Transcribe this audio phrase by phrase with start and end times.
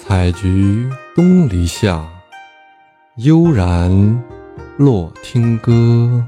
[0.00, 2.08] 采菊东篱下，
[3.16, 4.22] 悠然
[4.76, 6.24] 落听歌。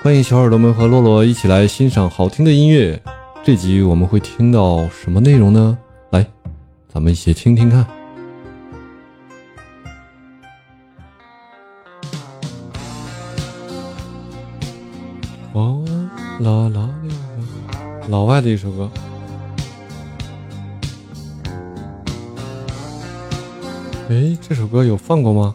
[0.00, 2.98] 欢迎小耳朵们和洛洛一起来欣赏好听的音乐。
[3.42, 5.76] 这集我们会听到什么内容呢？
[6.10, 6.24] 来，
[6.88, 7.84] 咱们一起听听看。
[15.52, 15.84] 哦，
[16.38, 16.88] 啦啦啦，
[18.08, 18.88] 老外的一首歌。
[24.10, 25.54] 哎，这首歌有放过吗？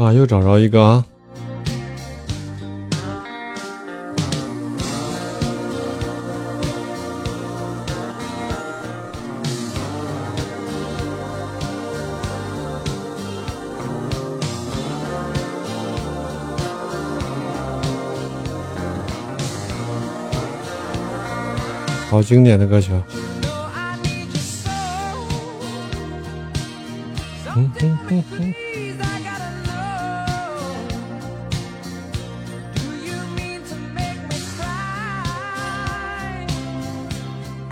[0.00, 1.04] 啊，又找着一个啊！
[22.08, 22.90] 好经典的歌曲。
[27.54, 28.54] 嗯哼哼哼。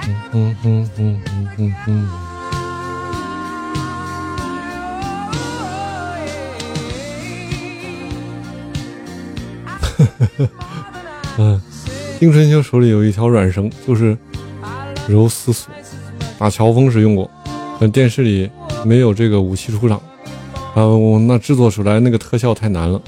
[0.09, 1.21] 嗯哼哼哼
[1.57, 2.09] 哼哼。
[11.37, 11.61] 嗯，
[12.19, 14.17] 丁春秋手里有一条软绳，就是
[15.07, 15.71] 柔丝索，
[16.39, 17.31] 打乔峰时用过。
[17.79, 18.51] 但电视里
[18.85, 20.01] 没有这个武器出场，
[20.75, 23.01] 啊，我那制作出来那个特效太难了，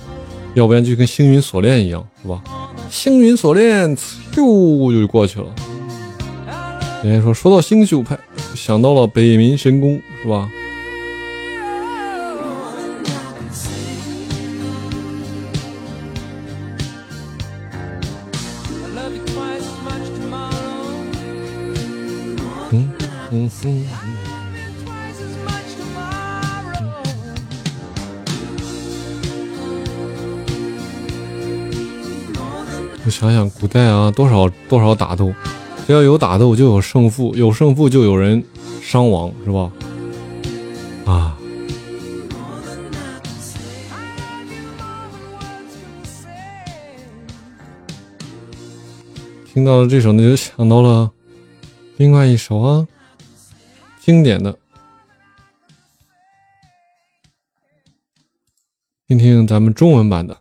[0.54, 2.42] 要不然就跟星云锁链一样，是吧？
[2.90, 5.46] 星云锁链，咻就过去了。
[7.02, 8.18] 人家说，说到星宿派，
[8.54, 10.50] 想到了北冥神功，是吧？
[22.72, 22.90] 嗯。
[33.02, 35.32] 我想想，古代啊，多少多少打斗。
[35.90, 38.44] 只要有打斗，就有胜负；有胜负，就有人
[38.80, 39.72] 伤亡，是吧？
[41.04, 41.36] 啊！
[49.52, 51.10] 听到了这首，呢，就想到了
[51.96, 52.86] 另外一首啊，
[53.98, 54.56] 经典的。
[59.08, 60.40] 听听咱们中文版的。